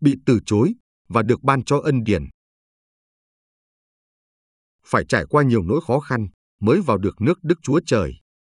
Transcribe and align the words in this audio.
bị 0.00 0.16
từ 0.26 0.40
chối 0.46 0.74
và 1.08 1.22
được 1.22 1.42
ban 1.42 1.64
cho 1.64 1.78
ân 1.78 2.04
điển. 2.04 2.24
Phải 4.84 5.04
trải 5.08 5.24
qua 5.30 5.42
nhiều 5.42 5.62
nỗi 5.62 5.80
khó 5.86 6.00
khăn 6.00 6.28
mới 6.60 6.80
vào 6.80 6.98
được 6.98 7.20
nước 7.20 7.38
Đức 7.42 7.58
Chúa 7.62 7.80
Trời. 7.86 8.12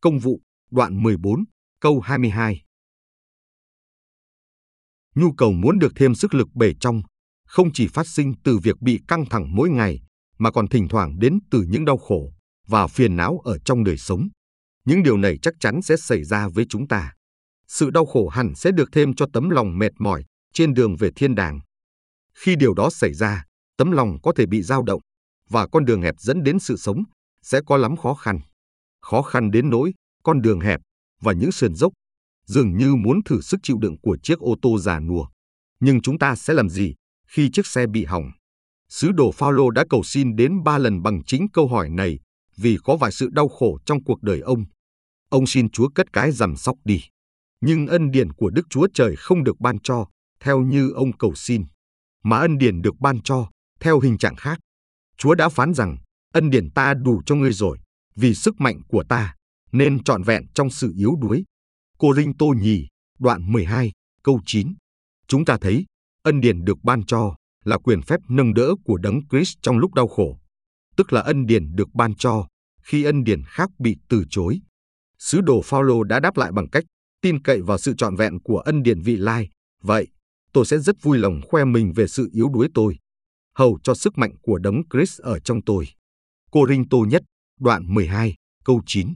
Công 0.00 0.18
vụ, 0.18 0.40
đoạn 0.70 1.02
14, 1.02 1.44
câu 1.80 2.00
22. 2.00 2.62
Nhu 5.14 5.32
cầu 5.32 5.52
muốn 5.52 5.78
được 5.78 5.92
thêm 5.96 6.14
sức 6.14 6.34
lực 6.34 6.48
bể 6.54 6.72
trong 6.80 7.02
không 7.44 7.72
chỉ 7.72 7.88
phát 7.88 8.06
sinh 8.06 8.34
từ 8.44 8.58
việc 8.58 8.80
bị 8.80 9.00
căng 9.08 9.24
thẳng 9.30 9.56
mỗi 9.56 9.70
ngày 9.70 10.00
mà 10.38 10.50
còn 10.50 10.68
thỉnh 10.68 10.88
thoảng 10.88 11.18
đến 11.18 11.38
từ 11.50 11.64
những 11.68 11.84
đau 11.84 11.98
khổ 11.98 12.32
và 12.66 12.86
phiền 12.86 13.16
não 13.16 13.38
ở 13.44 13.58
trong 13.58 13.84
đời 13.84 13.96
sống. 13.96 14.28
Những 14.84 15.02
điều 15.02 15.16
này 15.16 15.38
chắc 15.42 15.54
chắn 15.60 15.82
sẽ 15.82 15.96
xảy 15.96 16.24
ra 16.24 16.48
với 16.48 16.66
chúng 16.68 16.88
ta. 16.88 17.12
Sự 17.66 17.90
đau 17.90 18.06
khổ 18.06 18.28
hẳn 18.28 18.54
sẽ 18.54 18.70
được 18.70 18.88
thêm 18.92 19.14
cho 19.14 19.26
tấm 19.32 19.50
lòng 19.50 19.78
mệt 19.78 19.92
mỏi 19.98 20.24
trên 20.52 20.74
đường 20.74 20.96
về 20.96 21.10
thiên 21.16 21.34
đàng. 21.34 21.60
Khi 22.34 22.56
điều 22.56 22.74
đó 22.74 22.90
xảy 22.90 23.14
ra, 23.14 23.44
tấm 23.76 23.90
lòng 23.90 24.16
có 24.22 24.32
thể 24.36 24.46
bị 24.46 24.62
dao 24.62 24.82
động 24.82 25.00
và 25.48 25.66
con 25.66 25.84
đường 25.84 26.02
hẹp 26.02 26.14
dẫn 26.18 26.42
đến 26.42 26.58
sự 26.58 26.76
sống 26.76 27.04
sẽ 27.42 27.60
có 27.66 27.76
lắm 27.76 27.96
khó 27.96 28.14
khăn. 28.14 28.40
Khó 29.02 29.22
khăn 29.22 29.50
đến 29.50 29.70
nỗi 29.70 29.94
con 30.22 30.42
đường 30.42 30.60
hẹp 30.60 30.80
và 31.20 31.32
những 31.32 31.52
sườn 31.52 31.74
dốc 31.74 31.92
dường 32.46 32.76
như 32.76 32.94
muốn 32.94 33.22
thử 33.24 33.40
sức 33.40 33.60
chịu 33.62 33.76
đựng 33.80 33.96
của 34.02 34.16
chiếc 34.22 34.38
ô 34.38 34.54
tô 34.62 34.78
già 34.78 35.00
nua. 35.00 35.26
Nhưng 35.80 36.02
chúng 36.02 36.18
ta 36.18 36.34
sẽ 36.34 36.54
làm 36.54 36.68
gì 36.68 36.94
khi 37.28 37.50
chiếc 37.52 37.66
xe 37.66 37.86
bị 37.86 38.04
hỏng? 38.04 38.30
Sứ 38.88 39.12
đồ 39.12 39.32
Phaolô 39.32 39.70
đã 39.70 39.84
cầu 39.90 40.02
xin 40.02 40.36
đến 40.36 40.62
ba 40.64 40.78
lần 40.78 41.02
bằng 41.02 41.24
chính 41.24 41.46
câu 41.52 41.68
hỏi 41.68 41.90
này 41.90 42.18
vì 42.56 42.78
có 42.84 42.96
vài 42.96 43.12
sự 43.12 43.28
đau 43.32 43.48
khổ 43.48 43.78
trong 43.86 44.04
cuộc 44.04 44.22
đời 44.22 44.40
ông. 44.40 44.64
Ông 45.28 45.46
xin 45.46 45.70
Chúa 45.70 45.88
cất 45.88 46.12
cái 46.12 46.32
rằm 46.32 46.56
sóc 46.56 46.76
đi. 46.84 47.00
Nhưng 47.60 47.86
ân 47.86 48.10
điển 48.10 48.32
của 48.32 48.50
Đức 48.50 48.66
Chúa 48.70 48.88
Trời 48.94 49.16
không 49.16 49.44
được 49.44 49.60
ban 49.60 49.78
cho 49.78 50.06
theo 50.40 50.60
như 50.60 50.90
ông 50.90 51.12
cầu 51.16 51.34
xin, 51.34 51.64
mà 52.24 52.38
ân 52.38 52.58
điển 52.58 52.82
được 52.82 52.94
ban 53.00 53.20
cho 53.20 53.50
theo 53.80 54.00
hình 54.00 54.18
trạng 54.18 54.36
khác. 54.36 54.58
Chúa 55.16 55.34
đã 55.34 55.48
phán 55.48 55.74
rằng, 55.74 55.96
ân 56.32 56.50
điển 56.50 56.70
ta 56.70 56.94
đủ 56.94 57.22
cho 57.26 57.34
ngươi 57.34 57.52
rồi, 57.52 57.78
vì 58.16 58.34
sức 58.34 58.60
mạnh 58.60 58.80
của 58.88 59.04
ta, 59.08 59.34
nên 59.72 60.02
trọn 60.02 60.22
vẹn 60.22 60.46
trong 60.54 60.70
sự 60.70 60.92
yếu 60.96 61.16
đuối. 61.20 61.44
Cô 61.98 62.12
Linh 62.12 62.36
Tô 62.36 62.54
Nhì, 62.60 62.86
đoạn 63.18 63.52
12, 63.52 63.92
câu 64.22 64.40
9. 64.46 64.74
Chúng 65.26 65.44
ta 65.44 65.58
thấy, 65.60 65.84
ân 66.22 66.40
điển 66.40 66.64
được 66.64 66.78
ban 66.82 67.04
cho 67.06 67.34
là 67.64 67.78
quyền 67.78 68.02
phép 68.02 68.20
nâng 68.28 68.54
đỡ 68.54 68.74
của 68.84 68.96
đấng 68.96 69.20
Christ 69.30 69.58
trong 69.62 69.78
lúc 69.78 69.94
đau 69.94 70.08
khổ, 70.08 70.38
tức 70.96 71.12
là 71.12 71.20
ân 71.20 71.46
điển 71.46 71.74
được 71.76 71.88
ban 71.94 72.14
cho 72.14 72.46
khi 72.82 73.04
ân 73.04 73.24
điển 73.24 73.42
khác 73.46 73.70
bị 73.78 73.96
từ 74.08 74.24
chối. 74.30 74.60
Sứ 75.18 75.40
đồ 75.40 75.62
Phaolô 75.64 76.02
đã 76.02 76.20
đáp 76.20 76.36
lại 76.36 76.52
bằng 76.52 76.68
cách 76.68 76.84
tin 77.20 77.42
cậy 77.42 77.62
vào 77.62 77.78
sự 77.78 77.94
trọn 77.98 78.16
vẹn 78.16 78.40
của 78.40 78.58
ân 78.58 78.82
điển 78.82 79.00
vị 79.00 79.16
lai. 79.16 79.48
Vậy, 79.82 80.08
tôi 80.52 80.66
sẽ 80.66 80.78
rất 80.78 81.02
vui 81.02 81.18
lòng 81.18 81.40
khoe 81.48 81.64
mình 81.64 81.92
về 81.96 82.06
sự 82.06 82.28
yếu 82.32 82.48
đuối 82.48 82.68
tôi, 82.74 82.98
hầu 83.54 83.78
cho 83.82 83.94
sức 83.94 84.18
mạnh 84.18 84.32
của 84.42 84.58
đấng 84.58 84.82
Christ 84.92 85.20
ở 85.20 85.38
trong 85.38 85.62
tôi. 85.62 85.88
Cô 86.50 86.66
Rinh 86.68 86.88
Tô 86.88 87.06
nhất, 87.10 87.22
đoạn 87.60 87.94
12, 87.94 88.34
câu 88.64 88.82
9. 88.86 89.08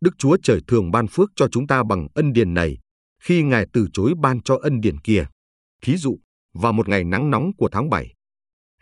Đức 0.00 0.10
Chúa 0.18 0.36
Trời 0.42 0.60
thường 0.66 0.90
ban 0.90 1.06
phước 1.06 1.30
cho 1.36 1.48
chúng 1.48 1.66
ta 1.66 1.82
bằng 1.88 2.06
ân 2.14 2.32
điển 2.32 2.54
này, 2.54 2.78
khi 3.22 3.42
Ngài 3.42 3.66
từ 3.72 3.86
chối 3.92 4.12
ban 4.22 4.42
cho 4.42 4.58
ân 4.62 4.80
điển 4.80 5.00
kia. 5.00 5.26
Thí 5.82 5.96
dụ, 5.96 6.18
vào 6.54 6.72
một 6.72 6.88
ngày 6.88 7.04
nắng 7.04 7.30
nóng 7.30 7.50
của 7.56 7.68
tháng 7.72 7.90
7, 7.90 8.14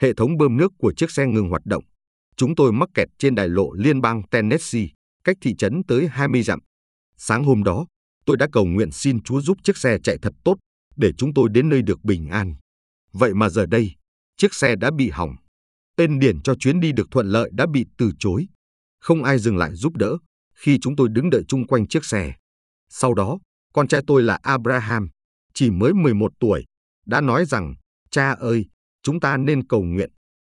hệ 0.01 0.15
thống 0.15 0.37
bơm 0.37 0.57
nước 0.57 0.73
của 0.79 0.93
chiếc 0.97 1.11
xe 1.11 1.27
ngừng 1.27 1.49
hoạt 1.49 1.67
động. 1.67 1.85
Chúng 2.37 2.55
tôi 2.55 2.73
mắc 2.73 2.89
kẹt 2.95 3.09
trên 3.19 3.35
đại 3.35 3.49
lộ 3.49 3.73
liên 3.73 4.01
bang 4.01 4.23
Tennessee, 4.31 4.87
cách 5.25 5.37
thị 5.41 5.55
trấn 5.59 5.83
tới 5.89 6.09
20 6.11 6.43
dặm. 6.43 6.59
Sáng 7.17 7.45
hôm 7.45 7.62
đó, 7.62 7.87
tôi 8.25 8.37
đã 8.37 8.47
cầu 8.53 8.65
nguyện 8.65 8.91
xin 8.93 9.23
Chúa 9.23 9.41
giúp 9.41 9.59
chiếc 9.62 9.77
xe 9.77 9.99
chạy 10.03 10.19
thật 10.23 10.33
tốt 10.45 10.57
để 10.99 11.13
chúng 11.19 11.35
tôi 11.35 11.49
đến 11.53 11.69
nơi 11.69 11.83
được 11.83 12.05
bình 12.05 12.29
an. 12.29 12.55
Vậy 13.13 13.35
mà 13.35 13.49
giờ 13.49 13.67
đây, 13.67 13.95
chiếc 14.37 14.55
xe 14.55 14.77
đã 14.77 14.91
bị 14.91 15.11
hỏng. 15.11 15.37
Tên 15.97 16.19
điển 16.19 16.43
cho 16.43 16.55
chuyến 16.55 16.81
đi 16.81 16.93
được 16.93 17.09
thuận 17.11 17.27
lợi 17.27 17.51
đã 17.53 17.67
bị 17.73 17.87
từ 17.99 18.11
chối. 18.19 18.47
Không 19.01 19.25
ai 19.25 19.39
dừng 19.39 19.57
lại 19.57 19.71
giúp 19.75 19.97
đỡ 19.97 20.17
khi 20.55 20.78
chúng 20.78 20.97
tôi 20.97 21.09
đứng 21.09 21.31
đợi 21.31 21.43
chung 21.49 21.67
quanh 21.67 21.89
chiếc 21.89 22.05
xe. 22.05 22.34
Sau 22.89 23.15
đó, 23.15 23.39
con 23.72 23.89
trai 23.89 24.03
tôi 24.06 24.22
là 24.22 24.39
Abraham, 24.43 25.09
chỉ 25.55 25.71
mới 25.71 25.95
11 25.95 26.33
tuổi, 26.41 26.65
đã 27.06 27.21
nói 27.21 27.45
rằng, 27.45 27.75
cha 28.11 28.31
ơi, 28.31 28.67
chúng 29.03 29.21
ta 29.21 29.37
nên 29.37 29.67
cầu 29.67 29.83
nguyện. 29.83 30.11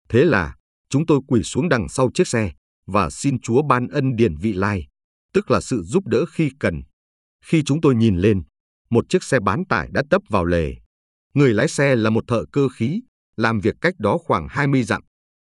Thế 0.09 0.23
là, 0.23 0.55
chúng 0.89 1.05
tôi 1.05 1.19
quỳ 1.27 1.43
xuống 1.43 1.69
đằng 1.69 1.89
sau 1.89 2.09
chiếc 2.13 2.27
xe 2.27 2.51
và 2.85 3.09
xin 3.09 3.41
Chúa 3.41 3.61
ban 3.61 3.87
ân 3.87 4.15
điển 4.15 4.35
vị 4.35 4.53
lai, 4.53 4.87
tức 5.33 5.51
là 5.51 5.61
sự 5.61 5.83
giúp 5.83 6.07
đỡ 6.07 6.25
khi 6.25 6.51
cần. 6.59 6.81
Khi 7.45 7.63
chúng 7.63 7.81
tôi 7.81 7.95
nhìn 7.95 8.17
lên, 8.17 8.43
một 8.93 9.09
chiếc 9.09 9.23
xe 9.23 9.39
bán 9.39 9.65
tải 9.69 9.89
đã 9.91 10.03
tấp 10.09 10.21
vào 10.29 10.45
lề. 10.45 10.75
Người 11.33 11.53
lái 11.53 11.67
xe 11.67 11.95
là 11.95 12.09
một 12.09 12.23
thợ 12.27 12.45
cơ 12.51 12.69
khí, 12.69 13.01
làm 13.37 13.59
việc 13.59 13.75
cách 13.81 13.93
đó 13.97 14.17
khoảng 14.17 14.47
20 14.49 14.83
dặm. 14.83 15.01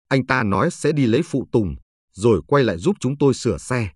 Anh 0.08 0.26
ta 0.26 0.44
nói 0.44 0.72
sẽ 0.72 0.92
đi 0.92 1.06
lấy 1.06 1.22
phụ 1.26 1.48
tùng, 1.52 1.76
rồi 2.12 2.42
quay 2.48 2.64
lại 2.64 2.78
giúp 2.78 2.96
chúng 3.00 3.18
tôi 3.18 3.34
sửa 3.34 3.58
xe. 3.58 3.90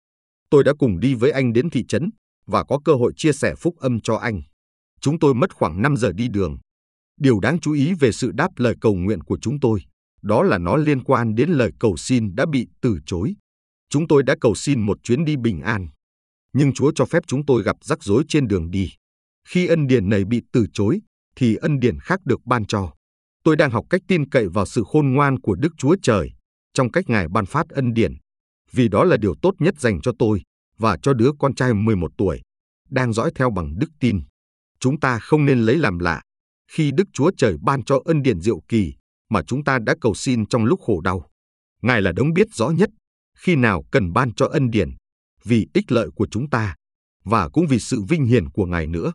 Tôi 0.49 0.63
đã 0.63 0.73
cùng 0.79 0.99
đi 0.99 1.13
với 1.13 1.31
anh 1.31 1.53
đến 1.53 1.69
thị 1.69 1.85
trấn 1.87 2.09
và 2.45 2.63
có 2.63 2.79
cơ 2.85 2.93
hội 2.93 3.13
chia 3.15 3.31
sẻ 3.31 3.55
phúc 3.55 3.75
âm 3.79 3.99
cho 4.01 4.15
anh. 4.15 4.41
Chúng 5.01 5.19
tôi 5.19 5.33
mất 5.33 5.55
khoảng 5.55 5.81
5 5.81 5.97
giờ 5.97 6.11
đi 6.11 6.27
đường. 6.27 6.57
Điều 7.17 7.39
đáng 7.39 7.59
chú 7.59 7.71
ý 7.71 7.93
về 7.93 8.11
sự 8.11 8.31
đáp 8.31 8.49
lời 8.55 8.75
cầu 8.81 8.95
nguyện 8.95 9.23
của 9.23 9.37
chúng 9.41 9.59
tôi, 9.59 9.79
đó 10.21 10.43
là 10.43 10.57
nó 10.57 10.75
liên 10.75 11.03
quan 11.03 11.35
đến 11.35 11.49
lời 11.49 11.71
cầu 11.79 11.97
xin 11.97 12.35
đã 12.35 12.45
bị 12.51 12.67
từ 12.81 12.99
chối. 13.05 13.33
Chúng 13.89 14.07
tôi 14.07 14.23
đã 14.23 14.35
cầu 14.41 14.55
xin 14.55 14.81
một 14.81 14.97
chuyến 15.03 15.25
đi 15.25 15.35
bình 15.37 15.61
an, 15.61 15.87
nhưng 16.53 16.73
Chúa 16.73 16.91
cho 16.95 17.05
phép 17.05 17.23
chúng 17.27 17.45
tôi 17.45 17.63
gặp 17.63 17.75
rắc 17.81 18.03
rối 18.03 18.23
trên 18.27 18.47
đường 18.47 18.71
đi. 18.71 18.91
Khi 19.47 19.67
ân 19.67 19.88
điển 19.88 20.09
này 20.09 20.25
bị 20.25 20.41
từ 20.51 20.66
chối, 20.73 21.01
thì 21.35 21.55
ân 21.55 21.79
điển 21.79 22.00
khác 22.00 22.19
được 22.25 22.45
ban 22.45 22.66
cho. 22.66 22.94
Tôi 23.44 23.55
đang 23.55 23.72
học 23.72 23.85
cách 23.89 24.01
tin 24.07 24.29
cậy 24.29 24.47
vào 24.47 24.66
sự 24.66 24.83
khôn 24.88 25.13
ngoan 25.13 25.39
của 25.39 25.55
Đức 25.55 25.73
Chúa 25.77 25.95
Trời 26.01 26.31
trong 26.73 26.91
cách 26.91 27.09
Ngài 27.09 27.27
ban 27.27 27.45
phát 27.45 27.69
ân 27.69 27.94
điển, 27.94 28.13
vì 28.72 28.88
đó 28.88 29.03
là 29.03 29.17
điều 29.17 29.35
tốt 29.41 29.53
nhất 29.59 29.79
dành 29.79 30.01
cho 30.01 30.11
tôi 30.19 30.41
và 30.78 30.97
cho 31.01 31.13
đứa 31.13 31.31
con 31.39 31.55
trai 31.55 31.73
11 31.73 32.11
tuổi, 32.17 32.41
đang 32.89 33.13
dõi 33.13 33.31
theo 33.35 33.49
bằng 33.51 33.79
đức 33.79 33.89
tin. 33.99 34.19
Chúng 34.79 34.99
ta 34.99 35.19
không 35.19 35.45
nên 35.45 35.59
lấy 35.59 35.78
làm 35.78 35.99
lạ 35.99 36.22
khi 36.72 36.91
Đức 36.91 37.07
Chúa 37.13 37.31
Trời 37.38 37.55
ban 37.61 37.83
cho 37.83 38.01
ân 38.05 38.22
điển 38.22 38.41
diệu 38.41 38.61
kỳ 38.67 38.94
mà 39.29 39.44
chúng 39.47 39.63
ta 39.63 39.79
đã 39.79 39.95
cầu 40.01 40.13
xin 40.13 40.45
trong 40.45 40.66
lúc 40.66 40.79
khổ 40.81 41.01
đau. 41.01 41.29
Ngài 41.81 42.01
là 42.01 42.11
đấng 42.11 42.33
biết 42.33 42.47
rõ 42.53 42.69
nhất 42.69 42.89
khi 43.38 43.55
nào 43.55 43.83
cần 43.91 44.13
ban 44.13 44.33
cho 44.33 44.45
ân 44.45 44.69
điển 44.69 44.89
vì 45.44 45.67
ích 45.73 45.91
lợi 45.91 46.09
của 46.16 46.28
chúng 46.31 46.49
ta 46.49 46.75
và 47.23 47.49
cũng 47.49 47.67
vì 47.67 47.79
sự 47.79 48.01
vinh 48.09 48.25
hiển 48.25 48.49
của 48.49 48.66
Ngài 48.66 48.88
nữa. 48.88 49.11